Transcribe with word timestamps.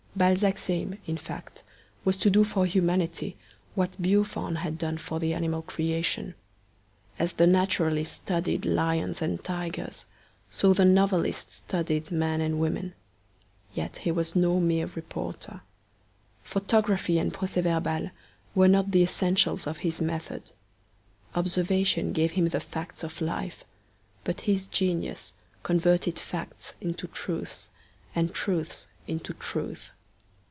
Balzac's 0.13 0.69
aim, 0.69 0.99
in 1.07 1.15
fact, 1.15 1.63
was 2.03 2.17
to 2.17 2.29
do 2.29 2.43
for 2.43 2.65
humanity 2.65 3.37
what 3.75 3.95
Buffon 3.99 4.57
had 4.57 4.77
done 4.77 4.97
for 4.97 5.21
the 5.21 5.33
animal 5.33 5.61
creation. 5.61 6.35
As 7.17 7.31
the 7.31 7.47
naturalist 7.47 8.11
studied 8.15 8.65
lions 8.65 9.21
and 9.21 9.41
tigers, 9.41 10.05
so 10.49 10.73
the 10.73 10.83
novelist 10.83 11.53
studied 11.53 12.11
men 12.11 12.41
and 12.41 12.59
women. 12.59 12.93
Yet 13.73 13.99
he 13.99 14.11
was 14.11 14.35
no 14.35 14.59
mere 14.59 14.87
reporter. 14.95 15.61
Photography 16.43 17.17
and 17.17 17.33
proces 17.33 17.63
verbal 17.63 18.11
were 18.53 18.67
not 18.67 18.91
the 18.91 19.03
essentials 19.03 19.65
of 19.65 19.77
his 19.77 20.01
method. 20.01 20.51
Observation 21.35 22.11
gave 22.11 22.31
him 22.31 22.49
the 22.49 22.59
facts 22.59 23.01
of 23.05 23.21
life, 23.21 23.63
but 24.25 24.41
his 24.41 24.65
genius 24.65 25.33
converted 25.63 26.19
facts 26.19 26.73
into 26.81 27.07
truths, 27.07 27.69
and 28.13 28.33
truths 28.33 28.87
into 29.07 29.31
truth. 29.35 29.91